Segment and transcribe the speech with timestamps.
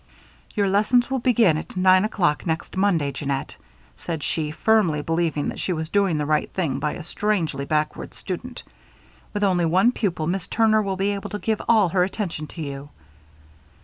[0.55, 3.55] "Your lessons will begin at nine o'clock next Monday, Jeannette,"
[3.97, 8.15] said she, firmly believing that she was doing the right thing by a strangely backward
[8.15, 8.63] student.
[9.31, 12.63] "With only one pupil, Miss Turner will be able to give all her attention to
[12.63, 12.89] you."